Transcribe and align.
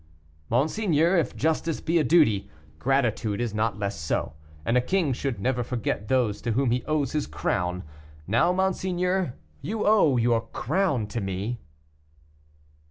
"Monseigneur, 0.49 1.15
if 1.15 1.35
justice 1.35 1.79
be 1.79 1.99
a 1.99 2.03
duty, 2.03 2.49
gratitude 2.79 3.39
is 3.39 3.53
not 3.53 3.77
less 3.77 3.99
so; 3.99 4.33
and 4.65 4.75
a 4.75 4.81
king 4.81 5.13
should 5.13 5.39
never 5.39 5.61
forget 5.61 6.07
those 6.07 6.41
to 6.41 6.53
whom 6.53 6.71
he 6.71 6.83
owes 6.85 7.11
his 7.11 7.27
crown. 7.27 7.83
Now, 8.25 8.51
monseigneur, 8.51 9.35
you 9.61 9.85
owe 9.85 10.17
your 10.17 10.47
crown 10.47 11.05
to 11.05 11.21
me." 11.21 11.59